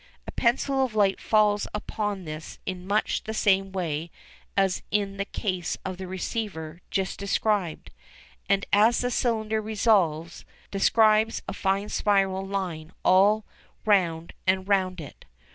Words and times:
A 0.25 0.31
pencil 0.31 0.83
of 0.83 0.95
light 0.95 1.21
falls 1.21 1.67
upon 1.75 2.25
this 2.25 2.57
in 2.65 2.87
much 2.87 3.25
the 3.25 3.35
same 3.35 3.71
way 3.71 4.09
as 4.57 4.81
in 4.89 5.17
the 5.17 5.25
case 5.25 5.77
of 5.85 5.97
the 5.97 6.07
receiver 6.07 6.81
just 6.89 7.19
described, 7.19 7.91
and, 8.49 8.65
as 8.73 9.01
the 9.01 9.11
cylinder 9.11 9.61
revolves, 9.61 10.43
describes 10.71 11.43
a 11.47 11.53
fine 11.53 11.89
spiral 11.89 12.43
line 12.47 12.93
all 13.05 13.45
round 13.85 14.33
and 14.47 14.67
round 14.67 14.99
it. 14.99 15.25